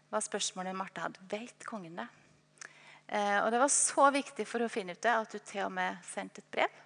[0.08, 1.20] var spørsmålet Marte hadde.
[1.30, 2.06] Veit kongen det?
[3.08, 5.74] Eh, og Det var så viktig for å finne ut det at du til og
[5.76, 6.78] med sendte et brev.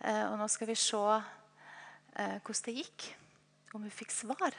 [0.00, 1.02] Eh, og nå skal vi se
[2.16, 3.10] eh, hvordan det gikk.
[3.74, 4.56] Om hun fikk svar.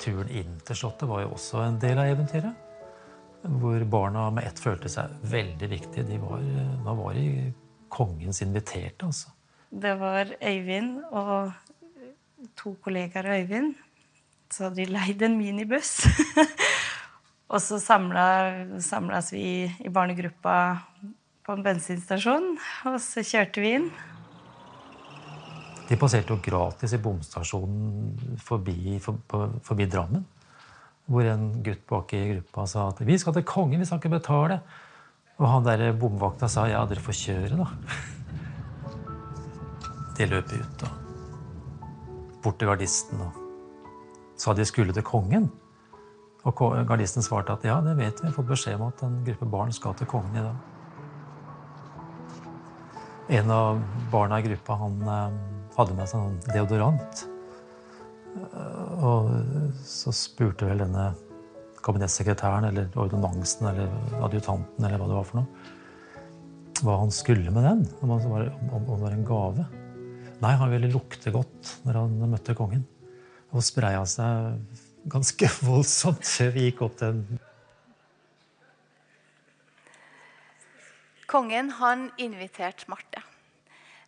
[0.00, 2.66] Turen inn til Slottet var jo også en del av eventyret.
[3.60, 6.06] Hvor barna med ett følte seg veldig viktige.
[6.08, 6.42] De var,
[6.84, 7.50] da var de
[7.92, 9.32] kongens inviterte, altså.
[9.70, 11.52] Det var Øyvind og
[12.58, 13.74] to kollegaer av Øyvind.
[14.50, 16.00] Så hadde de leid en minibuss.
[17.52, 20.56] og så samlas vi i barnegruppa
[21.46, 22.56] på en bensinstasjon,
[22.90, 23.90] og så kjørte vi inn.
[25.90, 29.18] De passerte jo gratis i bomstasjonen forbi, for,
[29.66, 30.22] forbi Drammen.
[31.10, 34.20] Hvor en gutt bak i gruppa sa at 'vi skal til kongen, vi skal ikke
[34.20, 34.60] betale'.
[35.38, 37.66] Og han der bomvakta sa 'ja, dere får kjøre', da.
[40.16, 40.86] De løp ut da.
[42.42, 43.32] bort til gardisten og
[44.36, 45.50] sa de skulle til kongen.
[46.44, 46.54] Og
[46.88, 49.46] gardisten svarte at ja, det vet vi, vi har fått beskjed om at en gruppe
[49.46, 50.54] barn skal til kongen i dag.
[53.28, 57.24] En av barna i gruppa han eh, hadde med seg sånn deodorant.
[58.36, 59.30] Eh, og
[59.86, 61.10] så spurte vel denne
[61.84, 65.68] kabinettsekretæren eller ordonnansen eller adjutanten eller hva det var for noe,
[66.84, 67.84] hva han skulle med den.
[68.00, 68.50] Om det var,
[69.04, 69.66] var en gave.
[70.40, 72.86] Nei, han ville lukte godt når han møtte kongen.
[73.50, 74.60] Og spreia seg
[75.10, 77.24] ganske voldsomt før vi gikk opp den
[81.30, 83.20] Kongen han inviterte Marte.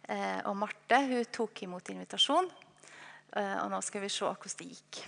[0.08, 2.48] Eh, og Marte hun tok imot invitasjon.
[3.36, 5.02] Eh, og nå skal vi se hvordan det gikk.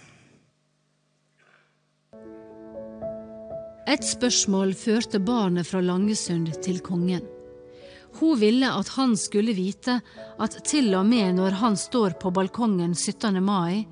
[3.95, 7.27] Et spørsmål førte barnet fra Langesund til kongen.
[8.15, 9.99] Hun ville at han skulle vite
[10.41, 13.43] at til og med når han står på balkongen 17.
[13.45, 13.85] mai,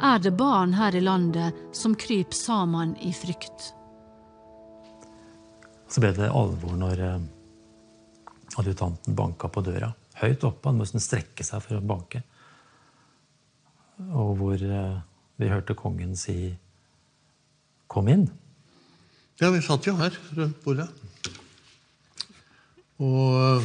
[0.00, 3.72] er det barn her i landet som kryper sammen i frykt.
[5.90, 7.18] Så ble det alvor når eh,
[8.60, 9.90] adjutanten banka på døra.
[10.20, 10.68] Høyt oppe.
[10.68, 12.22] Han måtte strekke seg for å banke.
[14.10, 14.98] Og hvor eh,
[15.40, 16.56] vi hørte kongen si
[17.90, 18.28] 'kom inn'.
[19.40, 20.88] Ja, vi satt jo her rundt bordet.
[23.00, 23.64] Og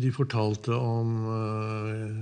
[0.00, 2.18] de fortalte om eh,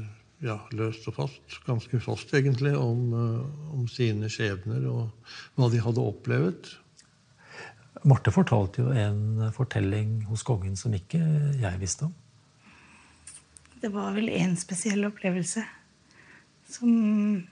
[0.47, 5.83] ja, løst og fast, ganske fast egentlig, om, eh, om sine skjebner og hva de
[5.83, 6.71] hadde opplevd.
[8.07, 11.18] Marte fortalte jo en fortelling hos kongen som ikke
[11.59, 12.14] jeg visste om.
[13.81, 15.62] Det var vel én spesiell opplevelse.
[16.67, 17.47] Som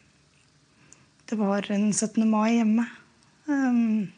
[1.26, 2.30] Det var en 17.
[2.30, 2.86] mai hjemme.
[3.46, 4.12] Um,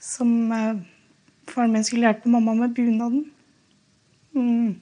[0.00, 0.80] som uh,
[1.48, 3.30] faren min skulle hjelpe mamma med bunaden.
[4.32, 4.80] Mm.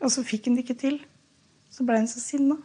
[0.00, 1.00] Og så fikk hun det ikke til.
[1.70, 2.58] Så ble hun så sinna.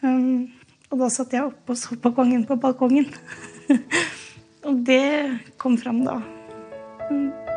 [0.00, 0.48] Um,
[0.88, 3.12] og da satt jeg oppe og så på kongen på balkongen.
[4.66, 5.04] og det
[5.60, 6.20] kom fram da.
[7.10, 7.49] Mm.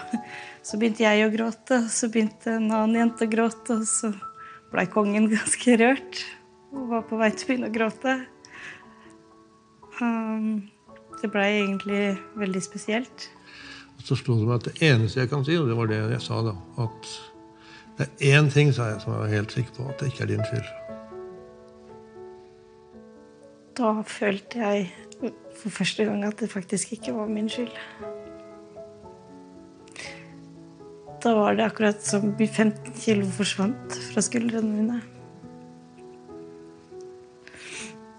[0.66, 3.80] Så begynte jeg å gråte, og så begynte en annen jente å gråte.
[3.80, 4.12] Og så
[4.72, 6.22] blei kongen ganske rørt
[6.72, 8.14] og var på vei til å begynne å gråte.
[9.98, 10.46] Um,
[11.20, 12.04] det blei egentlig
[12.40, 13.26] veldig spesielt.
[13.98, 16.00] Og så slo det meg at det eneste jeg kan si, og det var det
[16.14, 17.10] jeg sa da, at
[17.98, 20.24] det er én ting sa jeg, som jeg var helt sikker på, at det ikke
[20.24, 20.70] er din skyld.
[23.78, 24.88] Da følte jeg
[25.60, 27.72] for første gang at det faktisk ikke var min skyld.
[31.22, 35.00] Da var det akkurat som 15 kilo forsvant fra skuldrene mine.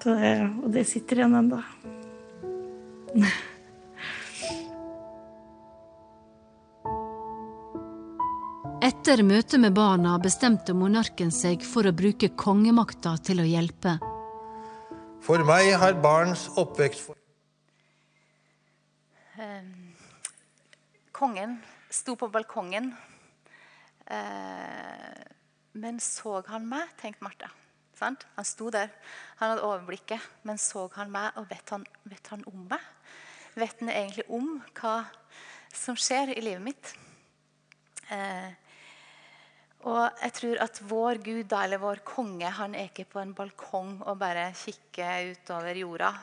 [0.04, 0.30] Det,
[0.64, 1.60] og det sitter igjen ennå.
[8.84, 13.98] Etter møtet med barna bestemte monarken seg for å bruke kongemakta til å hjelpe.
[15.24, 17.12] For meg har barns oppvekst
[19.40, 19.70] um,
[21.16, 21.60] Kongen
[21.94, 22.90] sto på balkongen.
[24.06, 25.22] Eh,
[25.78, 27.52] men så han meg, tenkte Marte.
[27.98, 28.26] Sant?
[28.36, 28.90] Han sto der,
[29.40, 30.26] han hadde overblikket.
[30.48, 32.90] Men så han meg, og vet han, vet han om meg?
[33.54, 34.98] Vet han egentlig om hva
[35.74, 36.94] som skjer i livet mitt?
[38.14, 38.52] Eh,
[39.84, 43.98] Og jeg tror at vår Gud, eller vår konge, han er ikke på en balkong
[44.08, 46.14] og bare kikker utover jorda.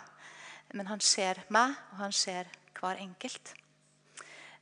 [0.72, 3.52] Men han ser meg, og han ser hver enkelt.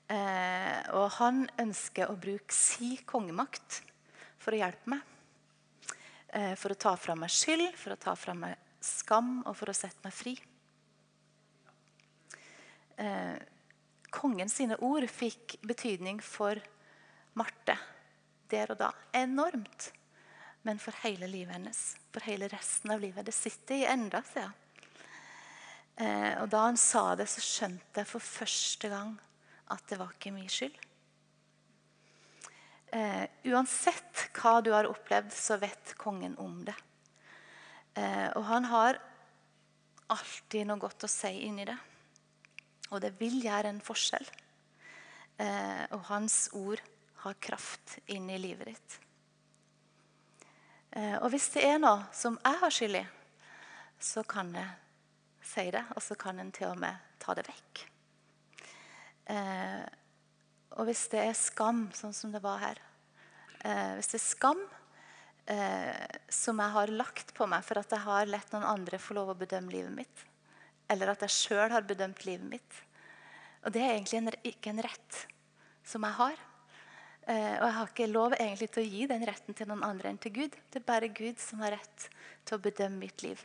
[0.09, 3.83] Eh, og han ønsker å bruke si kongemakt
[4.41, 5.03] for å hjelpe meg.
[6.33, 9.69] Eh, for å ta fra meg skyld, for å ta fra meg skam og for
[9.69, 10.35] å sette meg fri.
[12.97, 13.37] Eh,
[14.11, 16.57] kongen sine ord fikk betydning for
[17.39, 17.77] Marte
[18.49, 18.91] der og da.
[19.13, 19.93] Enormt.
[20.65, 21.83] Men for hele livet hennes.
[22.13, 23.29] For hele resten av livet.
[23.29, 24.51] Det sitter i enda, sier
[26.01, 29.17] eh, Og da han sa det, så skjønte jeg for første gang
[29.73, 30.77] at det var ikke min skyld.
[32.89, 36.77] Eh, uansett hva du har opplevd, så vet kongen om det.
[37.99, 39.01] Eh, og han har
[40.09, 41.77] alltid noe godt å si inni det.
[42.89, 44.25] Og det vil gjøre en forskjell.
[45.39, 46.81] Eh, og hans ord
[47.25, 48.99] har kraft inn i livet ditt.
[50.97, 53.05] Eh, og hvis det er noe som jeg har skyld i,
[54.01, 57.85] så kan jeg si det, og så kan en til og med ta det vekk.
[59.29, 59.85] Eh,
[60.79, 62.79] og hvis det er skam, sånn som det var her
[63.61, 64.61] eh, Hvis det er skam
[65.53, 69.19] eh, som jeg har lagt på meg for at jeg har lett noen andre få
[69.19, 70.25] lov å bedømme livet mitt,
[70.89, 72.81] eller at jeg sjøl har bedømt livet mitt
[73.67, 75.21] Og det er egentlig en, ikke en rett
[75.89, 76.41] som jeg har.
[77.29, 80.13] Eh, og jeg har ikke lov egentlig til å gi den retten til noen andre
[80.13, 80.57] enn til Gud.
[80.73, 82.09] Det er bare Gud som har rett
[82.49, 83.41] til å bedømme mitt liv.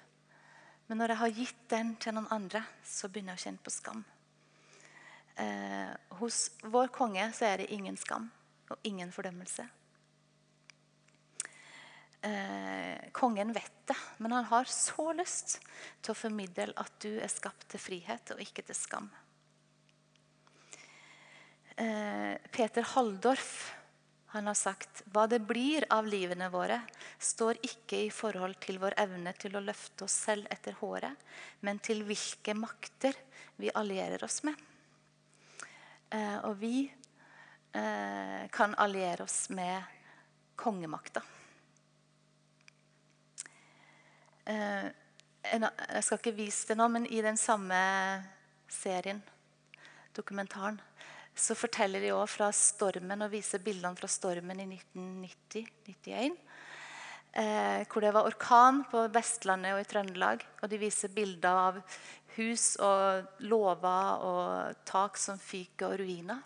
[0.88, 3.74] Men når jeg har gitt den til noen andre, så begynner jeg å kjenne på
[3.74, 4.04] skam.
[5.36, 8.30] Eh, hos vår konge så er det ingen skam
[8.70, 9.66] og ingen fordømmelse.
[12.24, 15.58] Eh, kongen vet det, men han har så lyst
[16.02, 19.10] til å formidle at du er skapt til frihet og ikke til skam.
[21.76, 23.74] Eh, Peter Halldorf
[24.34, 26.80] han har sagt hva det blir av livene våre,
[27.22, 31.20] står ikke i forhold til vår evne til å løfte oss selv etter håret,
[31.62, 33.20] men til hvilke makter
[33.62, 34.58] vi allierer oss med.
[36.14, 36.84] Eh, og vi
[37.74, 39.82] eh, kan alliere oss med
[40.56, 41.24] kongemakta.
[44.46, 44.86] Eh,
[45.44, 47.78] jeg skal ikke vise det nå, men i den samme
[48.70, 49.24] serien,
[50.14, 50.78] dokumentaren,
[51.34, 56.38] så forteller de òg fra stormen og viser bildene fra stormen i 1990-91.
[57.34, 60.44] Eh, hvor det var orkan på Vestlandet og i Trøndelag.
[60.62, 61.80] Og de viser bilder av
[62.36, 66.44] hus og låver og tak som fyker og ruiner.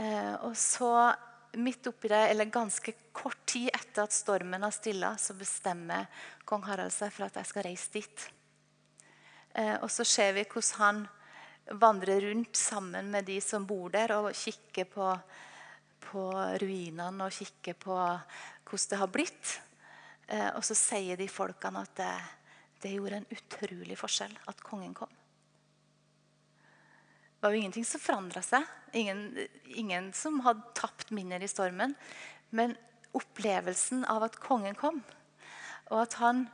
[0.00, 1.12] Eh, og så
[1.60, 6.08] midt oppi det, eller ganske kort tid etter at stormen har stilla, så bestemmer
[6.48, 8.26] kong Harald seg for at jeg skal reise dit.
[9.52, 11.06] Eh, og så ser vi hvordan han
[11.80, 15.12] vandrer rundt sammen med de som bor der, og kikker på,
[16.08, 16.30] på
[16.62, 19.58] ruinene og kikker på hvordan det har blitt.
[20.30, 22.12] Eh, og så sier de folkene at det,
[22.82, 25.12] det, gjorde en utrolig forskjell at kongen kom.
[26.60, 28.66] Det var jo ingenting som forandra seg.
[28.96, 29.24] Ingen,
[29.64, 31.96] ingen, som hadde tapt minner i stormen.
[32.50, 32.76] Men
[33.16, 35.00] opplevelsen av at kongen kom,
[35.90, 36.44] og at han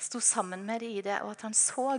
[0.00, 1.98] sto sammen med dem i det, og at han så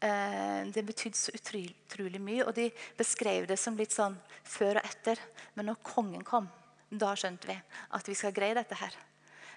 [0.00, 2.44] Eh, det betydde så utrolig, mye.
[2.46, 4.16] Og de beskrev det som litt sånn
[4.48, 5.20] før og etter.
[5.54, 6.48] Men når kongen kom,
[6.90, 7.56] da skjønte vi
[7.96, 8.96] at vi skal greie dette her.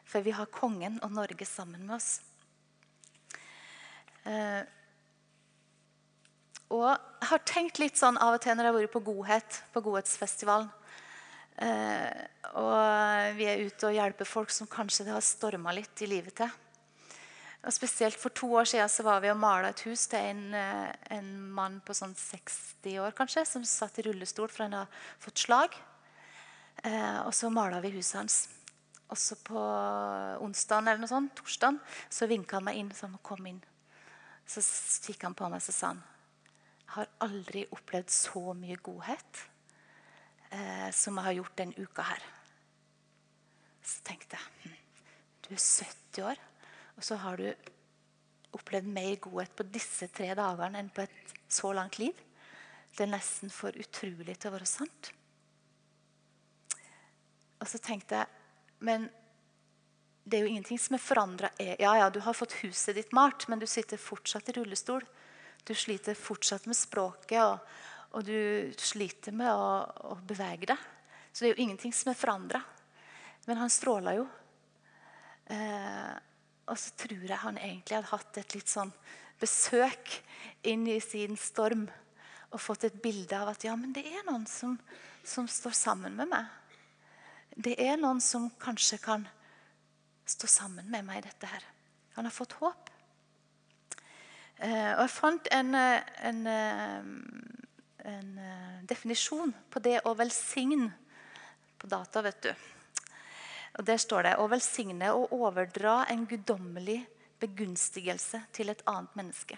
[0.08, 2.22] For vi har kongen og Norge sammen med oss.
[4.24, 4.64] Eh,
[6.74, 9.60] og jeg har tenkt litt sånn av og til når jeg har vært på Godhet,
[9.74, 10.72] på Godhetsfestivalen.
[11.62, 12.24] Eh,
[12.58, 16.36] og vi er ute og hjelper folk som kanskje det har storma litt i livet
[16.42, 16.50] til.
[17.64, 20.54] Og spesielt For to år siden så var vi og mala et hus til en,
[20.54, 25.04] eh, en, mann på sånn 60 år kanskje, som satt i rullestol for han hadde
[25.24, 25.78] fått slag.
[26.84, 28.48] Eh, og så mala vi huset hans.
[29.14, 29.62] Og så på
[30.42, 31.78] onsdagen eller noe sånt, torsdagen
[32.10, 32.90] så vinka han meg inn.
[32.98, 33.62] Så han kom inn.
[34.50, 34.64] Så
[35.06, 36.02] kikka han på meg og sa han,
[36.84, 39.40] jeg har aldri opplevd så mye godhet
[40.54, 42.26] eh, som jeg har gjort denne uka her.
[43.84, 44.76] Så tenkte jeg hm,
[45.46, 46.44] du er 70 år.
[46.98, 47.48] Og så har du
[48.54, 52.14] opplevd mer godhet på disse tre dagene enn på et så langt liv.
[52.94, 55.14] Det er nesten for utrolig til å være sant.
[57.62, 58.43] Og så tenkte jeg
[58.84, 59.08] Men
[60.24, 61.50] det er jo ingenting som er forandra.
[61.60, 65.04] Ja, ja, du har fått huset ditt malt, men du sitter fortsatt i rullestol.
[65.64, 67.60] Du sliter fortsatt med språket, og,
[68.16, 69.68] og du sliter med å,
[70.12, 70.88] å, bevege deg.
[71.32, 72.62] Så det er jo ingenting som er forandra.
[73.48, 74.28] Men han stråla jo.
[75.52, 76.14] Eh,
[76.72, 78.92] og så tror jeg han egentlig hadde hatt et litt sånn
[79.40, 80.18] besøk
[80.68, 81.88] inn i sin storm
[82.54, 84.78] og fått et bilde av at ja, men det er noen som,
[85.26, 86.52] som står sammen med meg.
[87.56, 89.28] Det er noen som kanskje kan
[90.26, 91.66] stå sammen med meg i dette her.
[92.16, 92.90] Han har fått håp.
[94.58, 96.42] Eh, og jeg fant en, en,
[98.04, 98.30] en,
[98.88, 100.92] definisjon på det å velsigne
[101.78, 102.22] på data.
[102.22, 102.54] vet du.
[103.80, 107.02] Og Der står det å velsigne og overdra en guddommelig
[107.42, 109.58] begunstigelse til et annet menneske.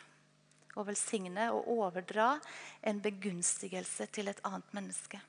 [0.75, 2.33] Å velsigne og overdra
[2.81, 5.19] en begunstigelse til et annet menneske.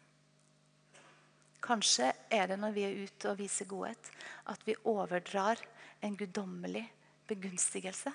[1.67, 4.11] Kanskje er det når vi er ute og viser godhet,
[4.47, 5.59] at vi overdrar
[6.05, 6.85] en guddommelig
[7.27, 8.13] begunstigelse.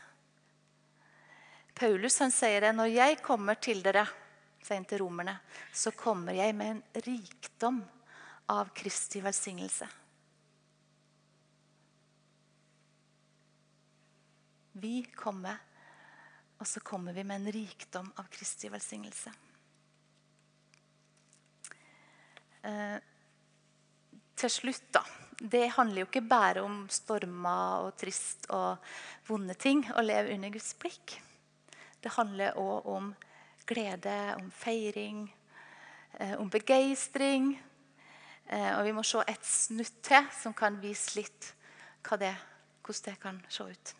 [1.76, 4.06] Paulus han sier det når jeg kommer til dere,
[4.62, 5.36] sier han til romerne,
[5.74, 7.82] så kommer jeg med en rikdom
[8.52, 9.88] av Kristi velsignelse.
[14.82, 15.60] Vi kommer,
[16.58, 19.34] og så kommer vi med en rikdom av Kristi velsignelse.
[22.62, 23.11] Eh,
[24.42, 25.04] til slutt, da.
[25.42, 28.78] Det handler jo ikke bare om stormer og trist og
[29.28, 31.16] vonde ting å leve under Guds blikk.
[32.02, 33.12] Det handler òg om
[33.70, 35.26] glede, om feiring,
[36.20, 37.56] eh, om begeistring.
[38.50, 41.54] Eh, og vi må se et snutt til som kan vise litt
[42.20, 42.36] det,
[42.84, 43.96] hvordan det kan se ut.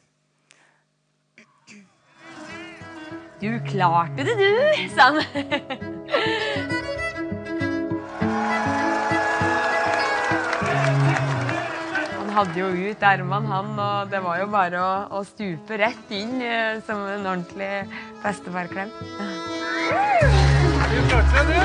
[3.42, 5.10] Du klarte det, du, sa
[12.32, 12.48] han.
[12.48, 16.42] hadde jo ut ermene, han, og det var jo bare å, å stupe rett inn
[16.42, 17.88] eh, som en ordentlig
[18.24, 18.92] bestefarklem.
[20.92, 21.60] Du klarte det,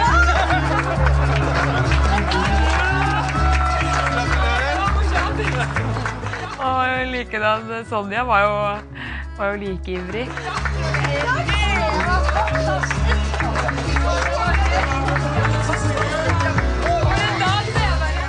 [6.66, 8.54] Og likedan Sonja var jo,
[9.38, 10.26] var jo like ivrig.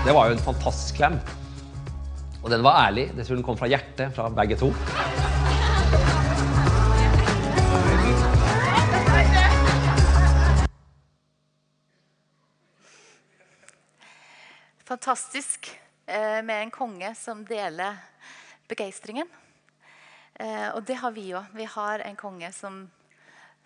[0.05, 1.17] Det var jo en fantastisk klem.
[2.43, 3.09] Og den var ærlig.
[3.15, 4.69] Det tror den kom fra hjertet fra begge to.
[14.87, 15.67] Fantastisk
[16.05, 17.97] eh, med en konge som deler
[18.69, 19.27] begeistringen.
[20.39, 21.49] Eh, og det har vi òg.
[21.57, 22.85] Vi har en konge som,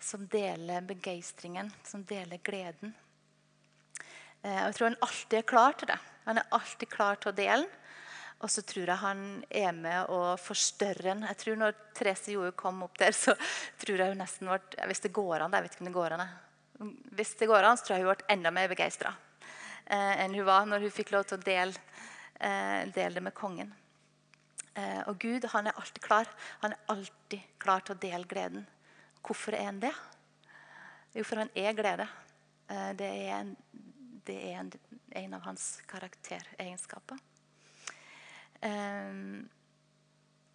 [0.00, 2.96] som deler begeistringen, som deler gleden.
[4.42, 6.00] Eh, og jeg tror han alltid er klar til det.
[6.24, 7.78] Han er alltid klar til å dele den.
[8.42, 11.26] Og så tror jeg han er med å forstørre den.
[11.30, 13.36] Jeg tror når Therese Joe kom opp der, så
[13.82, 16.16] tror jeg hun nesten ble Hvis det går an, jeg vet ikke om det går
[16.16, 16.24] an.
[17.14, 19.14] Hvis det går an, så tror jeg hun ble enda mer begeistra
[19.86, 21.86] eh, enn hun var når hun fikk lov til å dele,
[22.40, 23.72] eh, dele det med kongen.
[24.74, 26.30] Eh, og Gud han er alltid klar.
[26.64, 28.66] Han er alltid klar til å dele gleden.
[29.22, 29.92] Hvorfor er han det?
[31.12, 32.08] Jo, for han er glede.
[32.68, 33.56] Eh, det er, en,
[34.26, 34.72] det er en,
[35.22, 37.20] en av hans karakteregenskaper.
[38.62, 39.42] Um,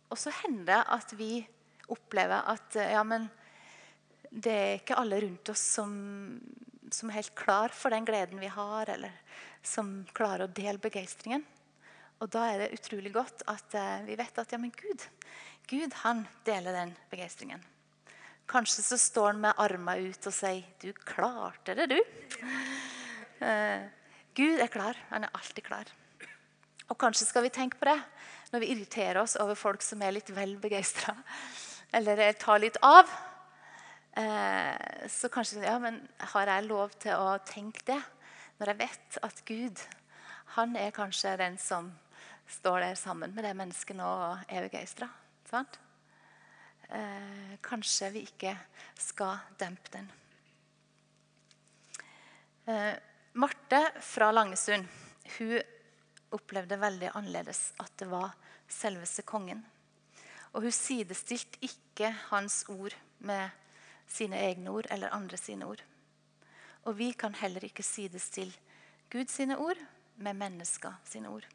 [0.08, 1.32] og så hender det at vi
[1.92, 3.28] opplever at ja, men
[4.32, 5.92] det er ikke alle rundt oss som,
[6.92, 9.14] som, er helt klar for den gleden vi har, eller
[9.64, 11.44] som klarer å dele begeistringen.
[12.24, 15.04] Og da er det utrolig godt at uh, vi vet at ja, men Gud,
[15.68, 17.64] Gud han deler den begeistringen.
[18.48, 22.04] Kanskje så står han med armene ut og sier 'Du klarte det, du'.
[23.38, 23.84] Eh,
[24.34, 24.98] Gud er klar.
[25.12, 25.86] Han er alltid klar.
[26.88, 27.98] Og kanskje skal vi tenke på det
[28.54, 31.16] når vi irriterer oss over folk som er litt vel begeistra,
[31.92, 33.10] eller tar litt av.
[34.18, 36.00] Eh, så kanskje ja, men
[36.34, 38.00] har jeg lov til å tenke det
[38.58, 39.84] når jeg vet at Gud
[40.56, 41.92] han er kanskje den som
[42.48, 45.10] står der sammen med det mennesket nå og er begeistra.
[46.88, 48.56] Eh, kanskje vi ikke
[48.98, 50.08] skal dempe den.
[52.68, 52.96] Eh,
[53.38, 54.88] Marte fra Langesund
[55.38, 55.60] hun
[56.36, 58.34] opplevde veldig annerledes at det var
[58.68, 59.64] selveste kongen.
[60.54, 63.50] Og hun sidestilte ikke hans ord med
[64.08, 65.84] sine egne ord eller andre sine ord.
[66.88, 68.54] Og vi kan heller ikke sidestille
[69.12, 69.80] Guds sine ord
[70.16, 71.48] med mennesker sine ord.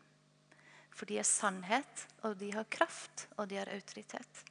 [0.92, 4.42] For de er sannhet, og de har kraft, og de har autoritet.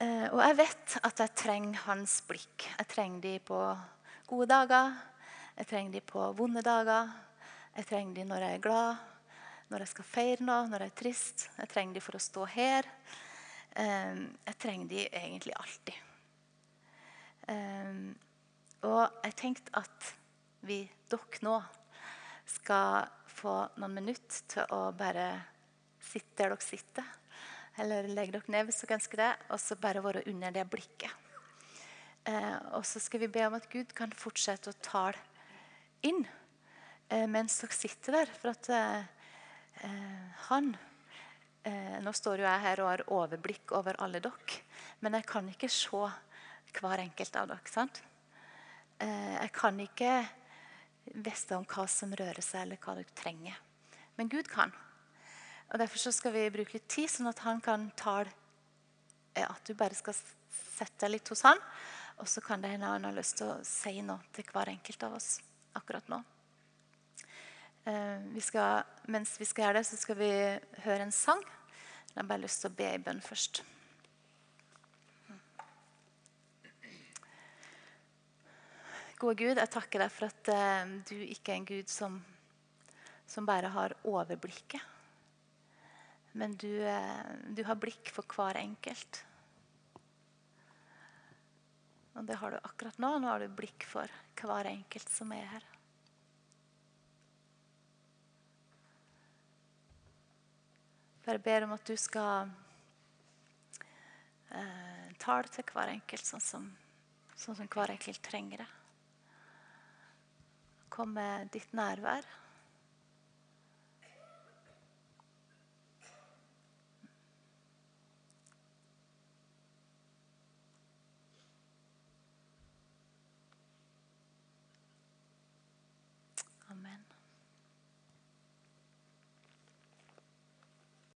[0.00, 2.64] Eh, og jeg vet at jeg trenger hans blikk.
[2.78, 3.60] Jeg trenger de på
[4.26, 4.96] gode dager,
[5.56, 7.12] jeg trenger de på vonde dager,
[7.74, 9.04] jeg trenger de når jeg er glad,
[9.70, 11.46] når jeg skal feire noe, når jeg er trist.
[11.58, 12.88] Jeg trenger de for å stå her.
[13.80, 15.96] Ehm, jeg trenger de egentlig alltid.
[17.50, 18.12] Ehm,
[18.86, 20.12] og jeg tenkte at
[20.64, 21.56] vi dere nå
[22.46, 25.26] skal få noen minutter til å bare
[26.04, 27.10] sitte der dere sitter.
[27.80, 31.10] Eller legge dere ned hvis dere ønsker det, og så bare være under det blikket.
[32.24, 35.18] Eh, og så skal vi be om at Gud kan fortsette å tale
[36.06, 36.22] inn
[37.30, 38.32] mens dere sitter der.
[38.40, 39.04] For at eh,
[39.86, 40.72] eh, han
[41.64, 44.62] eh, Nå står jo jeg her og har overblikk over alle dere,
[45.00, 46.04] men jeg kan ikke se
[46.74, 47.70] hver enkelt av dere.
[47.70, 48.02] sant?
[48.98, 50.14] Eh, jeg kan ikke
[51.14, 53.58] vite om hva som rører seg, eller hva dere trenger.
[54.16, 54.72] Men Gud kan.
[55.72, 58.30] Og Derfor skal vi bruke litt tid, sånn at han kan tale
[59.34, 61.58] eh, At du bare skal sette deg litt hos han,
[62.22, 65.02] og så kan det hende han har lyst til å si noe til hver enkelt
[65.06, 65.36] av oss
[65.74, 66.22] akkurat nå.
[67.84, 68.82] Eh, vi skal,
[69.12, 70.30] mens vi skal gjøre det, så skal vi
[70.86, 71.42] høre en sang.
[72.08, 73.60] Jeg har bare lyst til å be i bønn først.
[79.20, 82.16] Gode Gud, jeg takker deg for at eh, du ikke er en Gud som,
[83.28, 84.80] som bare har overblikket.
[86.40, 89.22] Men du, eh, du har blikk for hver enkelt.
[92.16, 93.16] Og det har du akkurat nå.
[93.20, 94.08] Nå har du blikk for
[94.40, 95.73] hver enkelt som er her.
[101.24, 102.50] Bare ber om at du skal
[104.52, 106.66] eh, tale til hver enkelt sånn som,
[107.32, 108.66] sånn som hver enkelt trenger det.
[110.92, 112.28] Kom med ditt nærvær.